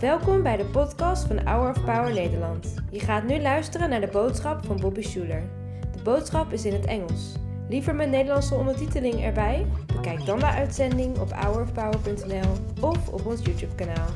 [0.00, 2.74] Welkom bij de podcast van Hour of Power Nederland.
[2.90, 5.42] Je gaat nu luisteren naar de boodschap van Bobby Schuler.
[5.96, 7.32] De boodschap is in het Engels.
[7.68, 9.66] Liever met Nederlandse ondertiteling erbij?
[9.94, 14.08] Bekijk dan de uitzending op hourofpower.nl of op ons YouTube kanaal.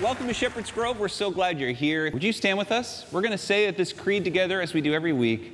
[0.00, 0.98] Welcome to Shepherd's Grove.
[0.98, 2.02] We're so glad you're here.
[2.02, 3.06] Would you stand with us?
[3.10, 5.52] We're going to say this creed together as we do every week.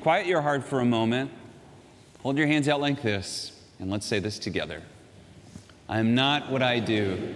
[0.00, 1.30] Quiet your heart for a moment.
[2.22, 4.82] Hold your hands out like this, and let's say this together.
[5.88, 7.34] I'm not what I do.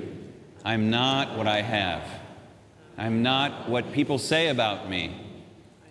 [0.62, 2.02] I'm not what I have.
[2.98, 5.16] I'm not what people say about me.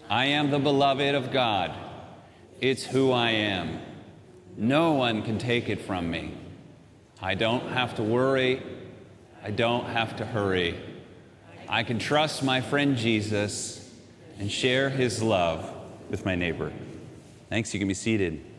[0.09, 1.73] I am the beloved of God.
[2.61, 3.79] It's who I am.
[4.57, 6.37] No one can take it from me.
[7.19, 8.61] I don't have to worry.
[9.43, 10.79] I don't have to hurry.
[11.67, 13.91] I can trust my friend Jesus
[14.37, 15.67] and share his love
[16.11, 16.71] with my neighbor.
[17.49, 18.52] Thanks, you can be seated.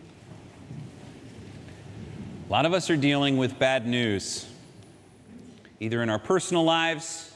[2.47, 4.47] A lot of us are dealing with bad news,
[5.81, 7.33] either in our personal lives,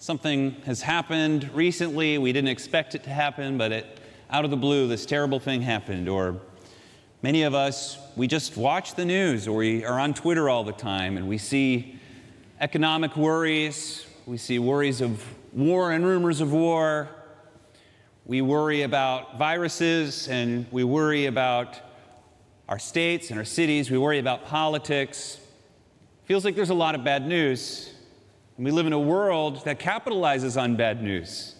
[0.00, 4.56] something has happened recently, we didn't expect it to happen, but it, out of the
[4.56, 6.40] blue, this terrible thing happened, or
[7.22, 10.72] many of us, we just watch the news or we are on Twitter all the
[10.72, 11.96] time and we see
[12.60, 17.08] economic worries, we see worries of war and rumors of war.
[18.26, 21.89] We worry about viruses and we worry about
[22.70, 23.90] our states and our cities.
[23.90, 25.38] We worry about politics.
[26.24, 27.92] Feels like there's a lot of bad news.
[28.56, 31.56] And we live in a world that capitalizes on bad news.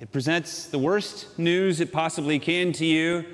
[0.00, 3.24] It presents the worst news it possibly can to you,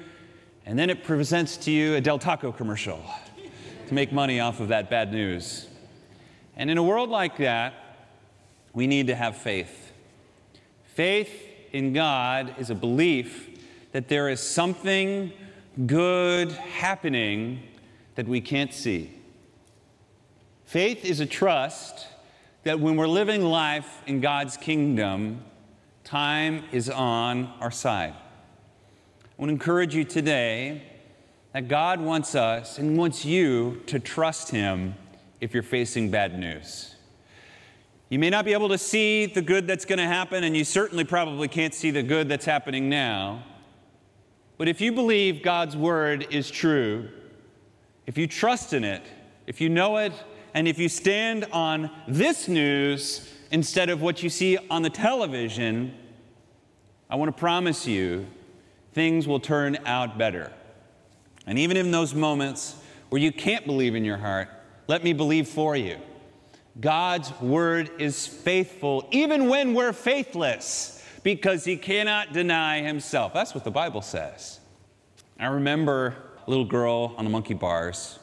[0.65, 3.03] and then it presents to you a Del Taco commercial
[3.89, 5.67] to make money off of that bad news.
[6.57, 7.75] And in a world like that,
[8.73, 9.91] we need to have faith.
[10.85, 11.33] Faith
[11.73, 13.49] in God is a belief
[13.91, 15.33] that there is something
[15.87, 17.63] good happening
[18.15, 19.11] that we can't see.
[20.65, 22.07] Faith is a trust
[22.65, 25.43] that when we're living life in God's kingdom,
[26.05, 28.15] time is on our side.
[28.15, 30.83] I want to encourage you today
[31.53, 34.95] that God wants us and wants you to trust Him
[35.41, 36.95] if you're facing bad news.
[38.11, 40.65] You may not be able to see the good that's going to happen, and you
[40.65, 43.45] certainly probably can't see the good that's happening now.
[44.61, 47.09] But if you believe God's word is true,
[48.05, 49.03] if you trust in it,
[49.47, 50.13] if you know it,
[50.53, 55.95] and if you stand on this news instead of what you see on the television,
[57.09, 58.27] I want to promise you
[58.93, 60.53] things will turn out better.
[61.47, 62.77] And even in those moments
[63.09, 64.49] where you can't believe in your heart,
[64.89, 65.97] let me believe for you.
[66.79, 73.33] God's word is faithful even when we're faithless because he cannot deny himself.
[73.33, 74.61] That's what the Bible says.
[75.39, 76.17] I remember
[76.47, 78.19] a little girl on the monkey bars,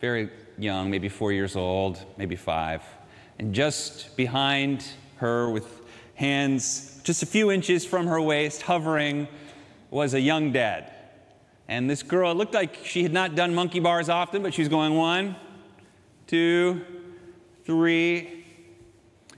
[0.00, 2.82] very young, maybe four years old, maybe five,
[3.38, 4.84] and just behind
[5.16, 5.82] her with
[6.14, 9.28] hands just a few inches from her waist, hovering,
[9.90, 10.92] was a young dad.
[11.68, 14.62] And this girl, it looked like she had not done monkey bars often, but she
[14.62, 15.36] was going one,
[16.26, 16.84] two,
[17.64, 18.45] three.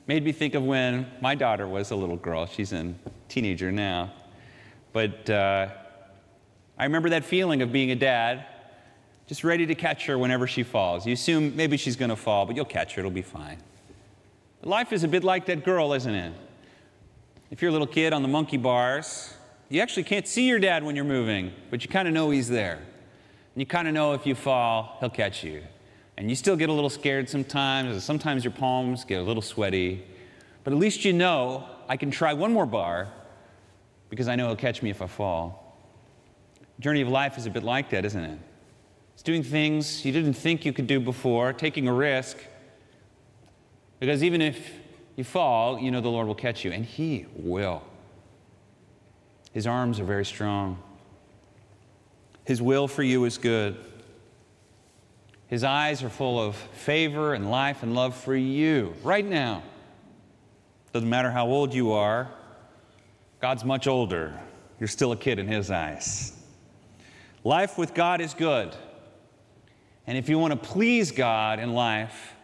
[0.09, 2.47] Made me think of when my daughter was a little girl.
[2.47, 2.95] She's a
[3.29, 4.11] teenager now.
[4.95, 5.69] But uh,
[6.79, 8.47] I remember that feeling of being a dad,
[9.27, 11.07] just ready to catch her whenever she falls.
[11.07, 13.59] You assume maybe she's going to fall, but you'll catch her, it'll be fine.
[14.63, 16.33] But life is a bit like that girl, isn't it?
[17.51, 19.35] If you're a little kid on the monkey bars,
[19.69, 22.49] you actually can't see your dad when you're moving, but you kind of know he's
[22.49, 22.77] there.
[22.77, 25.65] And you kind of know if you fall, he'll catch you.
[26.19, 28.03] And you still get a little scared sometimes.
[28.03, 30.05] Sometimes your palms get a little sweaty.
[30.65, 33.06] But at least you know I can try one more bar
[34.11, 35.81] because I know he'll catch me if I fall.
[36.81, 38.39] Journey of life is a bit like that, isn't it?
[39.15, 42.37] It's doing things you didn't think you could do before, taking a risk.
[44.01, 44.73] Because even if
[45.15, 47.83] you fall, you know the Lord will catch you, and He will.
[49.53, 50.83] His arms are very strong.
[52.45, 53.77] His will for you is good.
[55.48, 59.62] His eyes are full of favor and life and love for you right now.
[60.92, 62.30] Doesn't matter how old you are,
[63.41, 64.39] God's much older.
[64.78, 66.33] You're still a kid in His eyes.
[67.45, 68.74] Life with God is good.
[70.06, 72.34] And if you want to please God in life,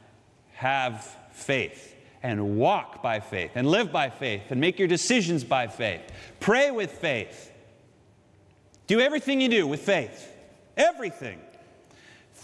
[0.53, 5.67] have faith and walk by faith and live by faith and make your decisions by
[5.67, 6.01] faith.
[6.41, 7.51] Pray with faith.
[8.87, 10.31] Do everything you do with faith.
[10.77, 11.41] Everything.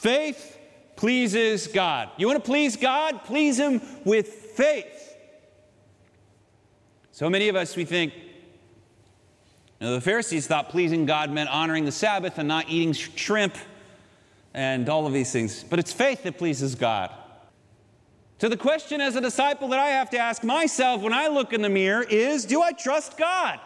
[0.01, 0.57] Faith
[0.97, 2.09] pleases God.
[2.17, 3.23] You want to please God?
[3.25, 5.15] Please Him with faith.
[7.13, 11.85] So many of us, we think, you know, the Pharisees thought pleasing God meant honoring
[11.85, 13.59] the Sabbath and not eating shrimp.
[14.55, 15.65] and all of these things.
[15.65, 17.11] But it's faith that pleases God.
[18.41, 21.53] So, the question as a disciple that I have to ask myself when I look
[21.53, 23.61] in the mirror is do I trust God?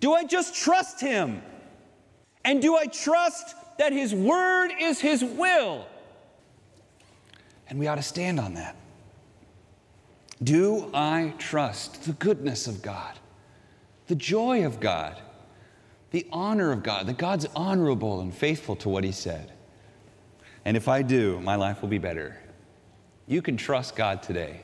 [0.00, 1.40] Do I just trust Him?
[2.44, 5.86] And do I trust that His Word is His will?
[7.66, 8.76] And we ought to stand on that.
[10.42, 13.18] Do I trust the goodness of God,
[14.06, 15.18] the joy of God,
[16.10, 19.50] the honor of God, that God's honorable and faithful to what He said?
[20.66, 22.38] And if I do, my life will be better.
[23.26, 24.60] You can trust God today.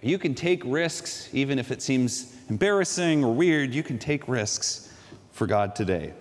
[0.00, 4.94] You can take risks, even if it seems embarrassing or weird, you can take risks
[5.32, 6.12] for God today.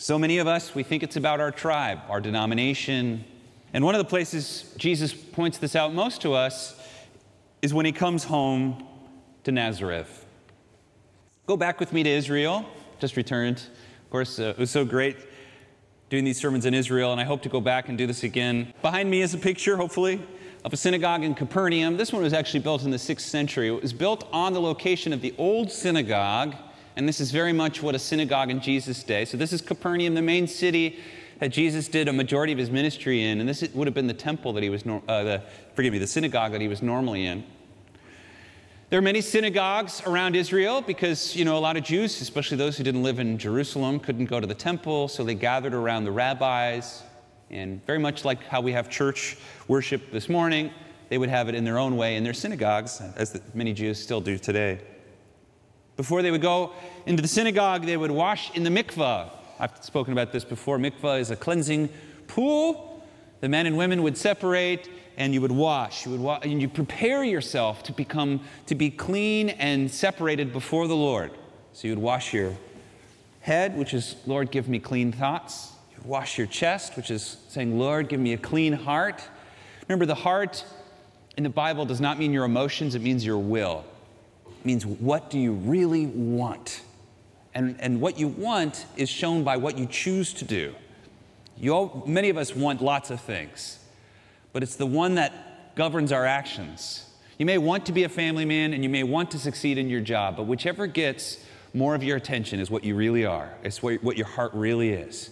[0.00, 3.24] So many of us, we think it's about our tribe, our denomination.
[3.72, 6.80] And one of the places Jesus points this out most to us
[7.62, 8.86] is when he comes home
[9.42, 10.24] to Nazareth.
[11.46, 12.64] Go back with me to Israel,
[13.00, 13.56] just returned.
[14.04, 15.16] Of course, uh, it was so great
[16.10, 18.72] doing these sermons in Israel, and I hope to go back and do this again.
[18.82, 20.22] Behind me is a picture, hopefully,
[20.64, 21.96] of a synagogue in Capernaum.
[21.96, 23.66] This one was actually built in the sixth century.
[23.66, 26.54] It was built on the location of the old synagogue,
[26.98, 29.24] and this is very much what a synagogue in Jesus' day.
[29.24, 30.98] So, this is Capernaum, the main city
[31.38, 34.12] that Jesus did a majority of his ministry in, and this would have been the
[34.12, 35.42] temple that he was, uh, the,
[35.74, 37.44] forgive me, the synagogue that he was normally in.
[38.90, 42.76] There are many synagogues around Israel because, you know, a lot of Jews, especially those
[42.76, 46.10] who didn't live in Jerusalem, couldn't go to the temple, so they gathered around the
[46.10, 47.04] rabbis
[47.50, 49.36] and very much like how we have church
[49.68, 50.72] worship this morning,
[51.10, 54.20] they would have it in their own way in their synagogues, as many Jews still
[54.20, 54.80] do today.
[55.98, 56.70] Before they would go
[57.06, 59.30] into the synagogue, they would wash in the mikvah.
[59.58, 60.78] I've spoken about this before.
[60.78, 61.88] Mikvah is a cleansing
[62.28, 63.04] pool.
[63.40, 66.06] The men and women would separate and you would wash.
[66.06, 70.86] You would wa- and you prepare yourself to become to be clean and separated before
[70.86, 71.32] the Lord.
[71.72, 72.56] So you would wash your
[73.40, 77.76] head, which is Lord, give me clean thoughts You wash your chest, which is saying,
[77.76, 79.20] Lord, give me a clean heart.
[79.88, 80.64] Remember, the heart
[81.36, 83.84] in the Bible does not mean your emotions, it means your will.
[84.64, 86.82] Means what do you really want?
[87.54, 90.74] And, and what you want is shown by what you choose to do.
[91.56, 93.78] You all, many of us want lots of things,
[94.52, 97.04] but it's the one that governs our actions.
[97.38, 99.88] You may want to be a family man and you may want to succeed in
[99.88, 101.38] your job, but whichever gets
[101.74, 103.52] more of your attention is what you really are.
[103.62, 105.30] It's what, what your heart really is.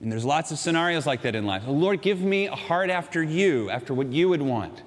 [0.00, 1.62] And there's lots of scenarios like that in life.
[1.66, 4.82] Oh, Lord, give me a heart after you, after what you would want.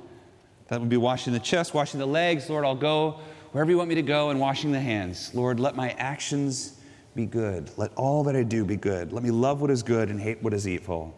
[0.67, 2.49] That would be washing the chest, washing the legs.
[2.49, 3.19] Lord, I'll go
[3.51, 5.31] wherever you want me to go, and washing the hands.
[5.33, 6.79] Lord, let my actions
[7.15, 7.71] be good.
[7.77, 9.11] Let all that I do be good.
[9.13, 11.13] Let me love what is good and hate what is evil.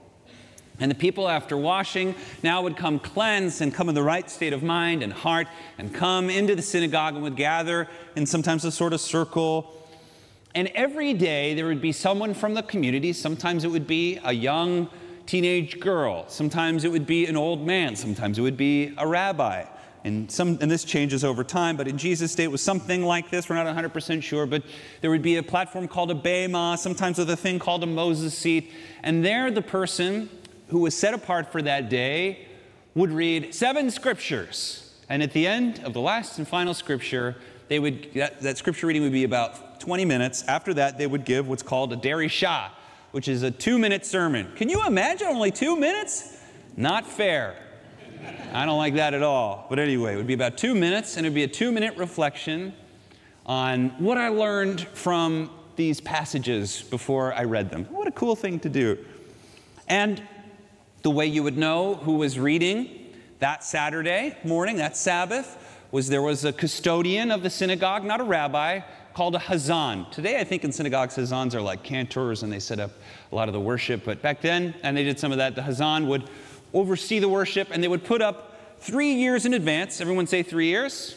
[0.79, 4.53] And the people, after washing, now would come cleansed and come in the right state
[4.53, 5.47] of mind and heart
[5.77, 9.75] and come into the synagogue and would gather in sometimes a sort of circle
[10.55, 13.13] and every day there would be someone from the community.
[13.13, 14.89] Sometimes it would be a young
[15.25, 16.25] teenage girl.
[16.27, 17.95] Sometimes it would be an old man.
[17.95, 19.65] Sometimes it would be a rabbi.
[20.05, 23.29] And, some, and this changes over time, but in Jesus' day it was something like
[23.29, 23.49] this.
[23.49, 24.63] We're not 100% sure, but
[25.01, 28.37] there would be a platform called a bema, sometimes with a thing called a Moses
[28.37, 28.71] seat.
[29.03, 30.29] And there, the person
[30.69, 32.47] who was set apart for that day
[32.95, 34.95] would read seven scriptures.
[35.09, 37.35] And at the end of the last and final scripture,
[37.67, 40.43] they would, that, that scripture reading would be about 20 minutes.
[40.47, 42.69] After that, they would give what's called a derishah,
[43.11, 44.51] which is a two minute sermon.
[44.55, 46.37] Can you imagine only two minutes?
[46.77, 47.55] Not fair.
[48.53, 49.65] I don't like that at all.
[49.69, 51.97] But anyway, it would be about two minutes, and it would be a two minute
[51.97, 52.73] reflection
[53.45, 57.85] on what I learned from these passages before I read them.
[57.85, 58.97] What a cool thing to do.
[59.87, 60.21] And
[61.01, 65.57] the way you would know who was reading that Saturday morning, that Sabbath,
[65.91, 68.81] was there was a custodian of the synagogue, not a rabbi,
[69.13, 70.09] called a hazan.
[70.11, 72.91] Today, I think in synagogues, hazans are like cantors and they set up
[73.31, 74.03] a lot of the worship.
[74.05, 76.29] But back then, and they did some of that, the hazan would
[76.73, 80.01] oversee the worship and they would put up three years in advance.
[80.01, 81.15] Everyone say three years.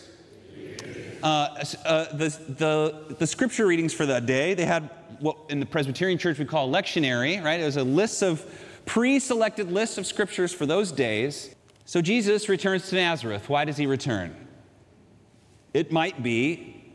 [1.23, 4.91] Uh, uh, the, the, the scripture readings for that day, they had
[5.21, 7.61] what in the Presbyterian church we call lectionary, right?
[7.61, 8.45] It was a list of
[8.87, 11.55] pre selected lists of scriptures for those days.
[11.85, 13.49] So Jesus returns to Nazareth.
[13.49, 14.35] Why does he return?
[15.73, 16.93] It might be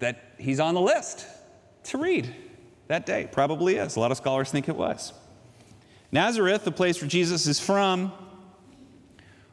[0.00, 1.26] that he's on the list
[1.84, 2.34] to read
[2.88, 3.28] that day.
[3.30, 3.96] Probably is.
[3.96, 5.12] A lot of scholars think it was.
[6.14, 8.12] Nazareth, the place where Jesus is from,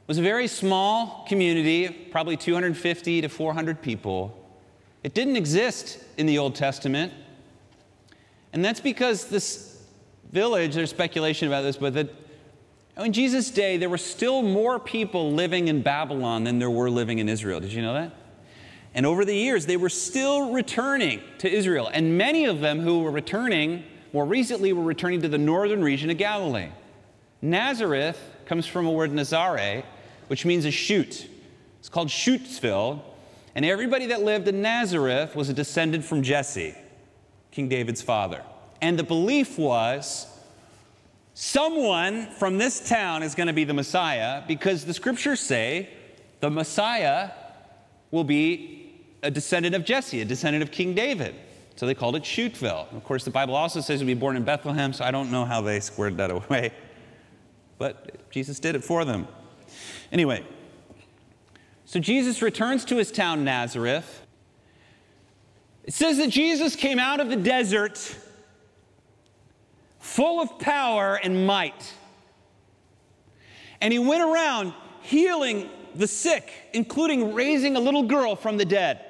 [0.05, 4.37] was a very small community, probably 250 to 400 people.
[5.01, 7.13] It didn't exist in the Old Testament.
[8.53, 9.83] And that's because this
[10.31, 12.09] village, there's speculation about this, but that
[12.95, 17.17] in Jesus' day, there were still more people living in Babylon than there were living
[17.17, 17.59] in Israel.
[17.59, 18.13] Did you know that?
[18.93, 21.89] And over the years, they were still returning to Israel.
[21.91, 26.09] And many of them who were returning more recently we're returning to the northern region
[26.09, 26.69] of Galilee.
[27.41, 29.83] Nazareth comes from a word Nazare,
[30.27, 31.27] which means a shoot.
[31.79, 33.01] It's called Shootsville,
[33.55, 36.75] and everybody that lived in Nazareth was a descendant from Jesse,
[37.51, 38.43] King David's father.
[38.81, 40.27] And the belief was
[41.33, 45.89] someone from this town is going to be the Messiah because the scriptures say
[46.39, 47.31] the Messiah
[48.11, 51.35] will be a descendant of Jesse, a descendant of King David.
[51.81, 52.93] So they called it Shootville.
[52.95, 55.45] Of course, the Bible also says he'll be born in Bethlehem, so I don't know
[55.45, 56.73] how they squared that away.
[57.79, 59.27] But Jesus did it for them.
[60.11, 60.45] Anyway,
[61.85, 64.27] so Jesus returns to his town, Nazareth.
[65.83, 68.15] It says that Jesus came out of the desert
[69.97, 71.95] full of power and might.
[73.81, 79.03] And he went around healing the sick, including raising a little girl from the dead.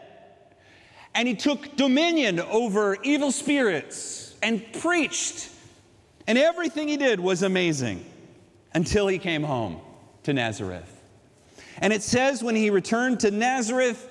[1.14, 5.50] And he took dominion over evil spirits and preached.
[6.28, 8.06] And everything he did was amazing
[8.74, 9.82] until he came home
[10.24, 11.02] to Nazareth.
[11.80, 14.08] And it says when he returned to Nazareth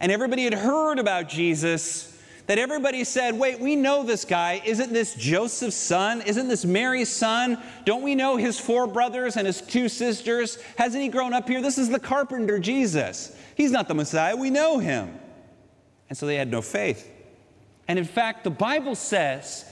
[0.00, 2.10] and everybody had heard about Jesus,
[2.46, 4.60] that everybody said, Wait, we know this guy.
[4.64, 6.20] Isn't this Joseph's son?
[6.22, 7.58] Isn't this Mary's son?
[7.86, 10.58] Don't we know his four brothers and his two sisters?
[10.76, 11.62] Hasn't he grown up here?
[11.62, 13.34] This is the carpenter Jesus.
[13.56, 14.36] He's not the Messiah.
[14.36, 15.18] We know him.
[16.08, 17.10] And so they had no faith.
[17.88, 19.64] And in fact, the Bible says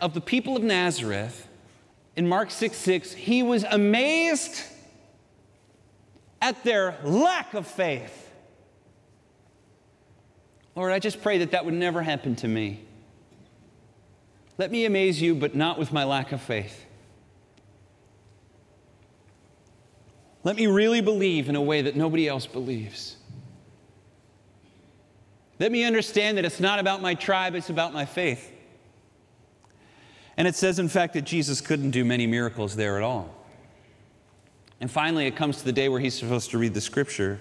[0.00, 1.48] of the people of Nazareth
[2.14, 4.62] in Mark 6 6, he was amazed
[6.40, 8.30] at their lack of faith.
[10.74, 12.80] Lord, I just pray that that would never happen to me.
[14.58, 16.84] Let me amaze you, but not with my lack of faith.
[20.44, 23.16] Let me really believe in a way that nobody else believes.
[25.58, 28.52] Let me understand that it's not about my tribe, it's about my faith.
[30.36, 33.34] And it says, in fact, that Jesus couldn't do many miracles there at all.
[34.80, 37.40] And finally, it comes to the day where he's supposed to read the scripture.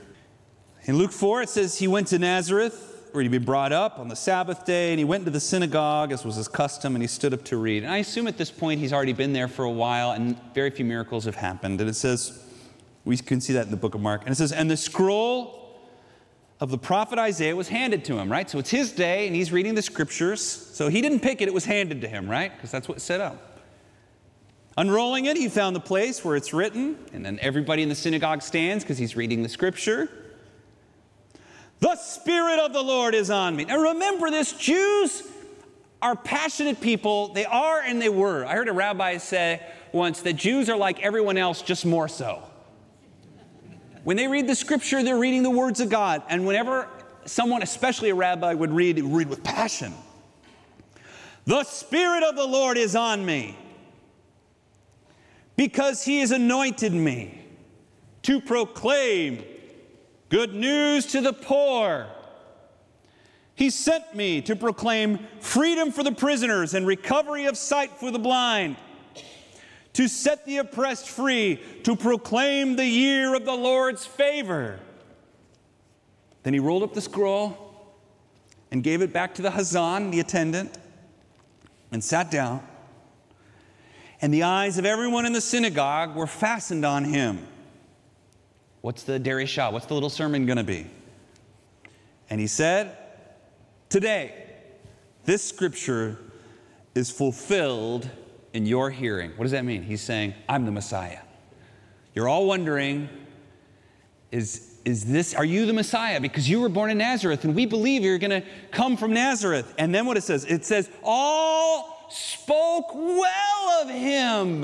[0.86, 4.10] In Luke 4, it says, He went to Nazareth where he'd be brought up on
[4.10, 7.08] the Sabbath day, and he went into the synagogue, as was his custom, and he
[7.08, 7.84] stood up to read.
[7.84, 10.70] And I assume at this point he's already been there for a while, and very
[10.70, 11.80] few miracles have happened.
[11.80, 12.44] And it says,
[13.06, 14.24] we can see that in the book of Mark.
[14.24, 15.65] And it says, and the scroll
[16.60, 18.50] of the prophet Isaiah was handed to him, right?
[18.50, 20.42] So it's his day, and he's reading the scriptures.
[20.42, 22.56] So he didn't pick it, it was handed to him, right?
[22.56, 23.38] Because that's what set up.
[23.38, 23.62] Oh.
[24.78, 28.42] Unrolling it, he found the place where it's written, and then everybody in the synagogue
[28.42, 30.10] stands because he's reading the scripture.
[31.80, 33.66] The Spirit of the Lord is on me.
[33.66, 35.24] Now remember this Jews
[36.02, 37.30] are passionate people.
[37.30, 38.46] They are and they were.
[38.46, 42.44] I heard a rabbi say once that Jews are like everyone else, just more so.
[44.06, 46.22] When they read the scripture, they're reading the words of God.
[46.30, 46.88] And whenever
[47.26, 49.94] someone, especially a rabbi, would read, read with passion.
[51.46, 53.58] The Spirit of the Lord is on me
[55.56, 57.46] because he has anointed me
[58.22, 59.44] to proclaim
[60.30, 62.06] good news to the poor.
[63.56, 68.20] He sent me to proclaim freedom for the prisoners and recovery of sight for the
[68.20, 68.76] blind,
[69.96, 74.78] to set the oppressed free, to proclaim the year of the Lord's favor.
[76.44, 77.58] Then he rolled up the scroll
[78.72, 80.78] and gave it back to the Hazan, the attendant,
[81.94, 82.62] and sat down.
[84.22, 87.48] And the eyes of everyone in the synagogue were fastened on him.
[88.82, 89.72] What's the Dereshah?
[89.72, 90.88] What's the little sermon going to be?
[92.30, 92.98] And he said,
[93.88, 94.34] Today,
[95.24, 96.20] this scripture
[96.96, 98.10] is fulfilled
[98.56, 99.32] in your hearing.
[99.32, 99.84] What does that mean?
[99.84, 101.20] He's saying, I'm the Messiah.
[102.14, 103.10] You're all wondering,
[104.32, 106.22] is, is this, are you the Messiah?
[106.22, 109.74] Because you were born in Nazareth, and we believe you're going to come from Nazareth.
[109.78, 110.46] And then what it says?
[110.46, 114.62] It says, all spoke well of him.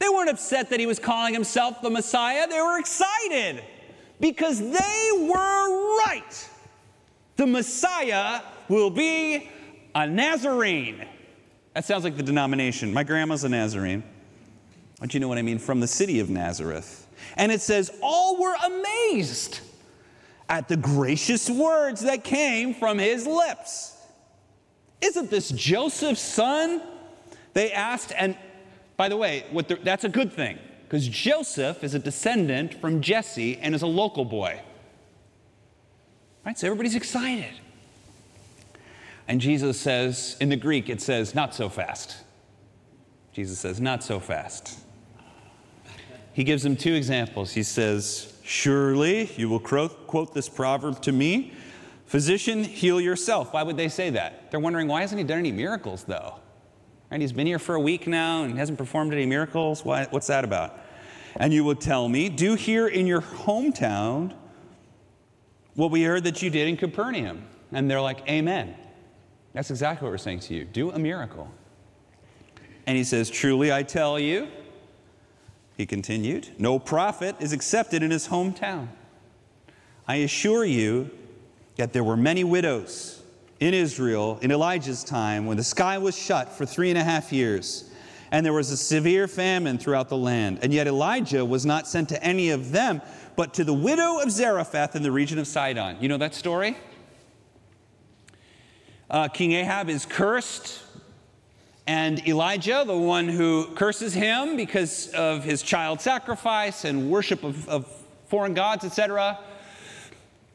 [0.00, 2.48] They weren't upset that he was calling himself the Messiah.
[2.48, 3.62] They were excited
[4.20, 6.48] because they were right.
[7.36, 9.50] The Messiah will be
[9.94, 11.07] a Nazarene.
[11.78, 12.92] That sounds like the denomination.
[12.92, 14.02] My grandma's a Nazarene.
[14.98, 15.60] But you know what I mean?
[15.60, 17.06] From the city of Nazareth.
[17.36, 19.60] And it says, All were amazed
[20.48, 23.96] at the gracious words that came from his lips.
[25.00, 26.82] Isn't this Joseph's son?
[27.54, 28.36] They asked, and
[28.96, 29.44] by the way,
[29.84, 34.24] that's a good thing because Joseph is a descendant from Jesse and is a local
[34.24, 34.60] boy.
[36.44, 36.58] Right?
[36.58, 37.54] So everybody's excited.
[39.28, 42.16] And Jesus says, in the Greek, it says, not so fast.
[43.32, 44.80] Jesus says, not so fast.
[46.32, 47.52] He gives them two examples.
[47.52, 51.52] He says, Surely you will quote this proverb to me
[52.06, 53.52] Physician, heal yourself.
[53.52, 54.50] Why would they say that?
[54.50, 56.36] They're wondering, why hasn't he done any miracles, though?
[57.10, 57.20] Right?
[57.20, 59.84] He's been here for a week now and hasn't performed any miracles.
[59.84, 60.78] Why, what's that about?
[61.36, 64.32] And you will tell me, do here in your hometown
[65.74, 67.46] what we heard that you did in Capernaum.
[67.72, 68.74] And they're like, Amen.
[69.52, 70.64] That's exactly what we're saying to you.
[70.64, 71.50] Do a miracle.
[72.86, 74.48] And he says, Truly I tell you,
[75.76, 78.88] he continued, no prophet is accepted in his hometown.
[80.08, 81.10] I assure you
[81.76, 83.22] that there were many widows
[83.60, 87.32] in Israel in Elijah's time when the sky was shut for three and a half
[87.32, 87.90] years,
[88.32, 90.58] and there was a severe famine throughout the land.
[90.62, 93.00] And yet Elijah was not sent to any of them,
[93.36, 95.96] but to the widow of Zarephath in the region of Sidon.
[96.00, 96.76] You know that story?
[99.10, 100.82] Uh, King Ahab is cursed,
[101.86, 107.66] and Elijah, the one who curses him because of his child sacrifice and worship of,
[107.70, 107.86] of
[108.26, 109.38] foreign gods, etc.,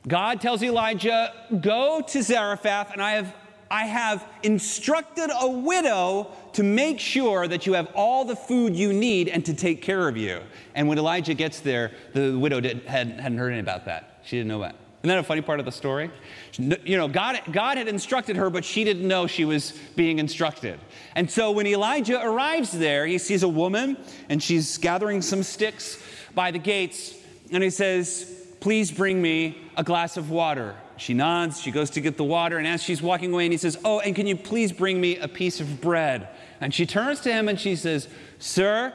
[0.08, 3.34] God tells Elijah, Go to Zarephath, and I have,
[3.72, 8.94] I have instructed a widow to make sure that you have all the food you
[8.94, 10.42] need and to take care of you.
[10.76, 14.20] And when Elijah gets there, the widow did, hadn't, hadn't heard anything about that.
[14.24, 14.76] She didn't know that.
[15.04, 16.10] Isn't that a funny part of the story?
[16.58, 20.80] You know, God, God had instructed her, but she didn't know she was being instructed.
[21.16, 23.98] And so when Elijah arrives there, he sees a woman
[24.30, 26.02] and she's gathering some sticks
[26.34, 27.16] by the gates.
[27.52, 30.74] And he says, Please bring me a glass of water.
[30.96, 33.58] She nods, she goes to get the water, and as she's walking away, and he
[33.58, 36.30] says, Oh, and can you please bring me a piece of bread?
[36.62, 38.08] And she turns to him and she says,
[38.40, 38.94] Sir,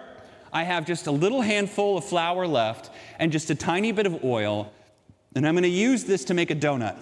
[0.54, 2.88] I have just a little handful of flour left
[3.18, 4.72] and just a tiny bit of oil,
[5.38, 6.96] and I'm going to use this to make a donut,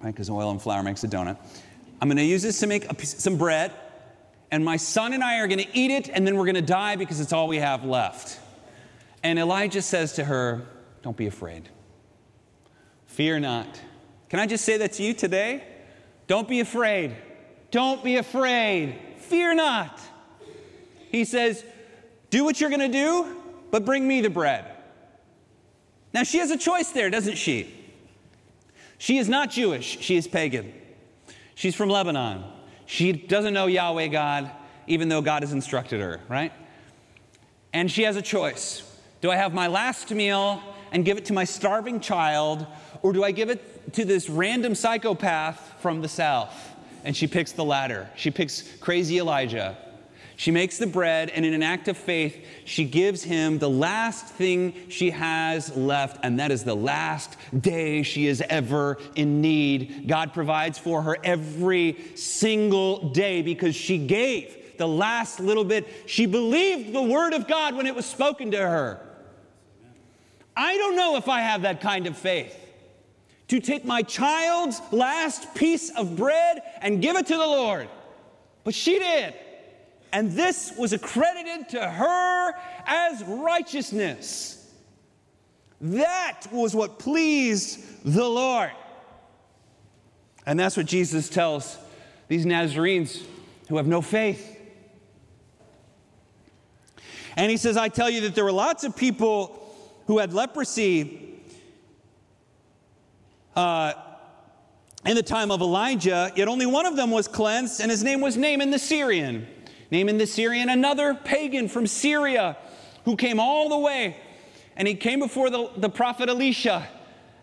[0.00, 0.14] right?
[0.14, 1.36] Because oil and flour makes a donut.
[2.00, 3.72] I'm going to use this to make a, some bread,
[4.52, 6.62] and my son and I are going to eat it, and then we're going to
[6.62, 8.38] die because it's all we have left.
[9.24, 10.62] And Elijah says to her,
[11.02, 11.68] Don't be afraid.
[13.06, 13.80] Fear not.
[14.28, 15.64] Can I just say that to you today?
[16.28, 17.16] Don't be afraid.
[17.72, 19.00] Don't be afraid.
[19.16, 20.00] Fear not.
[21.10, 21.64] He says,
[22.30, 23.36] Do what you're going to do,
[23.72, 24.64] but bring me the bread.
[26.12, 27.72] Now, she has a choice there, doesn't she?
[28.98, 30.72] She is not Jewish, she is pagan.
[31.54, 32.44] She's from Lebanon.
[32.86, 34.50] She doesn't know Yahweh God,
[34.86, 36.52] even though God has instructed her, right?
[37.72, 38.88] And she has a choice.
[39.20, 42.66] Do I have my last meal and give it to my starving child,
[43.02, 46.54] or do I give it to this random psychopath from the south?
[47.04, 48.08] And she picks the latter.
[48.14, 49.76] She picks crazy Elijah.
[50.42, 54.26] She makes the bread, and in an act of faith, she gives him the last
[54.26, 60.08] thing she has left, and that is the last day she is ever in need.
[60.08, 65.86] God provides for her every single day because she gave the last little bit.
[66.06, 68.98] She believed the word of God when it was spoken to her.
[70.56, 72.58] I don't know if I have that kind of faith
[73.46, 77.88] to take my child's last piece of bread and give it to the Lord.
[78.64, 79.34] But she did.
[80.12, 82.52] And this was accredited to her
[82.86, 84.58] as righteousness.
[85.80, 88.70] That was what pleased the Lord.
[90.46, 91.78] And that's what Jesus tells
[92.28, 93.22] these Nazarenes
[93.68, 94.48] who have no faith.
[97.36, 99.58] And he says, I tell you that there were lots of people
[100.06, 101.40] who had leprosy
[103.56, 103.94] uh,
[105.06, 108.20] in the time of Elijah, yet only one of them was cleansed, and his name
[108.20, 109.46] was Naaman the Syrian.
[109.92, 112.56] Naaman the Syrian, another pagan from Syria
[113.04, 114.16] who came all the way,
[114.74, 116.88] and he came before the, the prophet Elisha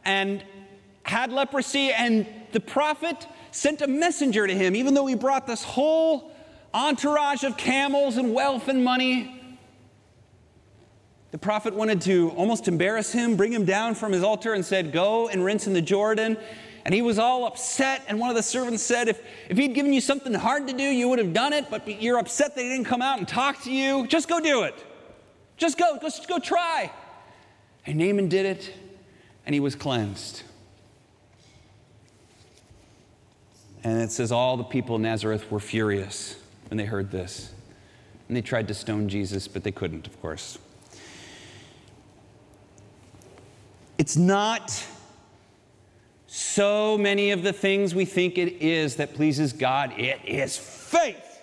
[0.04, 0.44] and
[1.04, 5.64] had leprosy, and the prophet sent a messenger to him, even though he brought this
[5.64, 6.32] whole
[6.74, 9.39] entourage of camels and wealth and money.
[11.32, 14.92] The prophet wanted to almost embarrass him, bring him down from his altar, and said,
[14.92, 16.38] Go and rinse in the Jordan.
[16.86, 18.04] And he was all upset.
[18.08, 20.84] And one of the servants said, if, if he'd given you something hard to do,
[20.84, 23.62] you would have done it, but you're upset that he didn't come out and talk
[23.64, 24.08] to you.
[24.08, 24.74] Just go do it.
[25.58, 26.92] Just go, go, go try.
[27.86, 28.74] And Naaman did it,
[29.46, 30.44] and he was cleansed.
[33.84, 36.36] And it says all the people in Nazareth were furious
[36.70, 37.52] when they heard this.
[38.28, 40.58] And they tried to stone Jesus, but they couldn't, of course.
[44.00, 44.82] It's not
[46.26, 49.92] so many of the things we think it is that pleases God.
[50.00, 51.42] It is faith.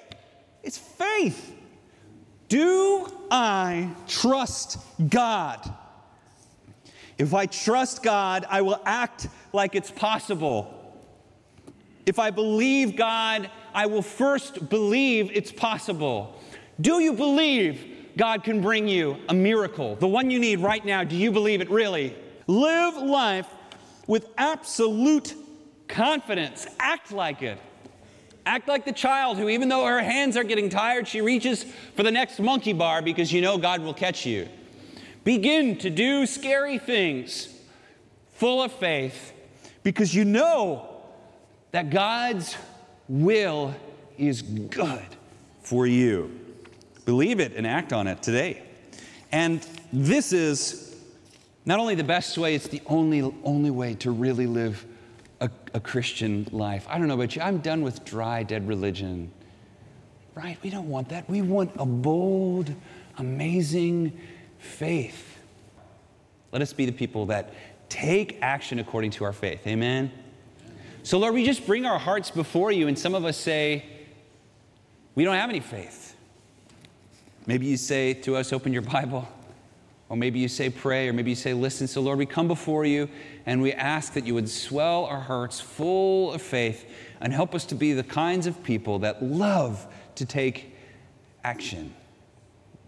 [0.62, 1.54] It's faith.
[2.48, 5.70] Do I trust God?
[7.18, 10.72] If I trust God, I will act like it's possible.
[12.06, 16.40] If I believe God, I will first believe it's possible.
[16.80, 19.96] Do you believe God can bring you a miracle?
[19.96, 22.16] The one you need right now, do you believe it really?
[22.46, 23.48] Live life
[24.06, 25.34] with absolute
[25.88, 26.66] confidence.
[26.78, 27.58] Act like it.
[28.44, 31.64] Act like the child who, even though her hands are getting tired, she reaches
[31.96, 34.48] for the next monkey bar because you know God will catch you.
[35.24, 37.48] Begin to do scary things
[38.34, 39.32] full of faith
[39.82, 40.88] because you know
[41.72, 42.56] that God's
[43.08, 43.74] will
[44.16, 45.04] is good
[45.60, 46.38] for you.
[47.04, 48.62] Believe it and act on it today.
[49.32, 50.85] And this is
[51.66, 54.86] not only the best way, it's the only, only way to really live
[55.40, 56.86] a, a Christian life.
[56.88, 59.32] I don't know about you, I'm done with dry, dead religion.
[60.34, 60.58] Right?
[60.62, 61.28] We don't want that.
[61.28, 62.72] We want a bold,
[63.18, 64.18] amazing
[64.58, 65.38] faith.
[66.52, 67.52] Let us be the people that
[67.88, 69.66] take action according to our faith.
[69.66, 70.12] Amen?
[71.02, 73.84] So, Lord, we just bring our hearts before you, and some of us say,
[75.14, 76.14] we don't have any faith.
[77.46, 79.26] Maybe you say to us, open your Bible.
[80.08, 81.88] Or maybe you say pray, or maybe you say listen.
[81.88, 83.08] So, Lord, we come before you
[83.44, 86.88] and we ask that you would swell our hearts full of faith
[87.20, 90.72] and help us to be the kinds of people that love to take
[91.42, 91.92] action.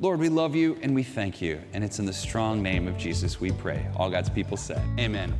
[0.00, 1.60] Lord, we love you and we thank you.
[1.72, 3.84] And it's in the strong name of Jesus we pray.
[3.96, 5.34] All God's people say, Amen.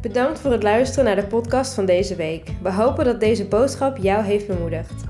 [0.00, 2.50] Bedankt voor het luisteren naar de podcast van deze week.
[2.62, 5.09] We hopen dat deze boodschap jou heeft bemoedigd.